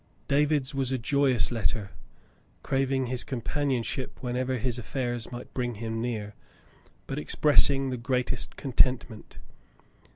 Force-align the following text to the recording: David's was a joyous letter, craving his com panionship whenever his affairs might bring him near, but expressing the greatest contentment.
David's 0.27 0.73
was 0.73 0.91
a 0.91 0.97
joyous 0.97 1.51
letter, 1.51 1.91
craving 2.63 3.05
his 3.05 3.23
com 3.23 3.39
panionship 3.39 4.09
whenever 4.21 4.57
his 4.57 4.79
affairs 4.79 5.31
might 5.31 5.53
bring 5.53 5.75
him 5.75 6.01
near, 6.01 6.33
but 7.05 7.19
expressing 7.19 7.91
the 7.91 7.97
greatest 7.97 8.55
contentment. 8.55 9.37